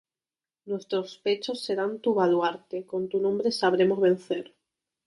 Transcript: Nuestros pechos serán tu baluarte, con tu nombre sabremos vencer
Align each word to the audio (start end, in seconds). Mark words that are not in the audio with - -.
Nuestros 0.65 1.19
pechos 1.19 1.63
serán 1.63 1.99
tu 1.99 2.15
baluarte, 2.15 2.87
con 2.87 3.07
tu 3.07 3.19
nombre 3.19 3.51
sabremos 3.51 3.99
vencer 4.01 4.55